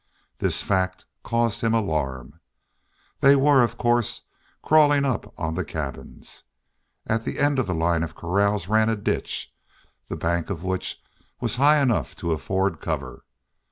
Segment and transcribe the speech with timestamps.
[0.39, 2.39] This fact caused him alarm.
[3.19, 4.23] They were, of course,
[4.63, 6.43] crawling up on the cabins.
[7.05, 9.53] At the end of that line of corrals ran a ditch,
[10.09, 11.03] the bank of which
[11.39, 13.25] was high enough to afford cover.